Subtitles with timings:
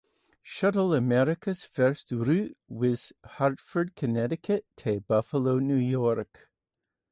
[0.41, 6.49] Shuttle America's first route was Hartford, Connecticut to Buffalo, New York.